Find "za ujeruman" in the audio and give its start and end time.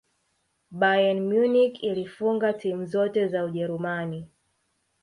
3.27-4.25